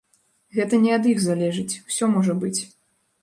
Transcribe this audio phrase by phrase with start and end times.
[0.59, 2.57] Гэта не ад іх залежыць, усё можа быць.